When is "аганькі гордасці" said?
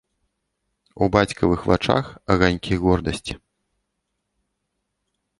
2.35-3.35